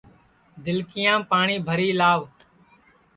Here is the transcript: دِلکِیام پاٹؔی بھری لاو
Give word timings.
دِلکِیام 0.63 1.21
پاٹؔی 1.29 1.57
بھری 1.67 1.89
لاو 1.99 2.21